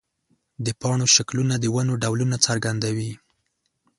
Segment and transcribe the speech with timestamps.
[0.65, 3.11] د پاڼو شکلونه د ونو ډولونه څرګندوي.